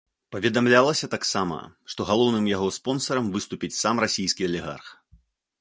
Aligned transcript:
Паведамлялася 0.35 1.09
таксама, 1.15 1.59
што 1.95 2.07
галоўным 2.09 2.49
яго 2.55 2.71
спонсарам 2.81 3.31
выступіць 3.37 3.73
сам 3.83 3.95
расійскі 4.07 4.41
алігарх. 4.49 4.93